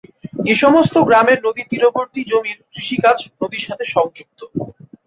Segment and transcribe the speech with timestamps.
[0.45, 3.85] এই সমস্ত গ্রামের নদীর তীরবর্তী জমির কৃষি কাজ নদীর সঙ্গে
[4.17, 4.39] যুক্ত।